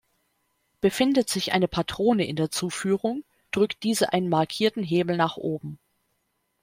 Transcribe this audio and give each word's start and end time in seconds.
Befindet 0.79 1.29
sich 1.29 1.51
eine 1.53 1.67
Patrone 1.67 2.25
in 2.25 2.35
der 2.35 2.49
Zuführung, 2.49 3.23
drückt 3.51 3.83
diese 3.83 4.13
einen 4.13 4.29
markierten 4.29 4.81
Hebel 4.81 5.15
nach 5.15 5.37
oben. 5.37 5.77